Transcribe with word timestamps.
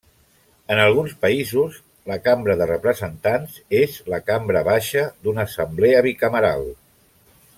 En 0.75 0.79
alguns 0.85 1.11
països, 1.25 1.75
la 2.11 2.17
Cambra 2.29 2.55
de 2.61 2.67
Representants 2.71 3.59
és 3.83 3.99
la 4.15 4.21
cambra 4.31 4.65
baixa 4.71 5.07
d'una 5.27 5.45
assemblea 5.51 6.03
bicameral. 6.11 6.69